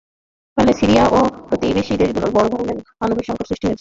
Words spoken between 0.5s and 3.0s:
ফলে সিরিয়া ও প্রতিবেশী দেশগুলোতে বড় ধরনের